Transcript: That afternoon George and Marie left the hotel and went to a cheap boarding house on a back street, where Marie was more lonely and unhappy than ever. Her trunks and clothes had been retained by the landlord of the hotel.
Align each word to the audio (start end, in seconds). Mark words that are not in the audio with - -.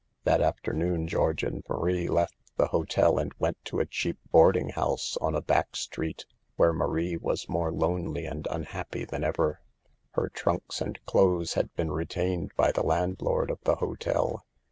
That 0.23 0.41
afternoon 0.41 1.07
George 1.07 1.43
and 1.43 1.63
Marie 1.69 2.07
left 2.07 2.35
the 2.57 2.69
hotel 2.69 3.19
and 3.19 3.31
went 3.37 3.63
to 3.65 3.79
a 3.79 3.85
cheap 3.85 4.17
boarding 4.31 4.69
house 4.69 5.15
on 5.17 5.35
a 5.35 5.43
back 5.43 5.75
street, 5.75 6.25
where 6.55 6.73
Marie 6.73 7.17
was 7.17 7.47
more 7.47 7.71
lonely 7.71 8.25
and 8.25 8.47
unhappy 8.49 9.05
than 9.05 9.23
ever. 9.23 9.61
Her 10.13 10.29
trunks 10.29 10.81
and 10.81 10.97
clothes 11.05 11.53
had 11.53 11.71
been 11.75 11.91
retained 11.91 12.51
by 12.55 12.71
the 12.71 12.81
landlord 12.83 13.51
of 13.51 13.59
the 13.63 13.75
hotel. 13.75 14.43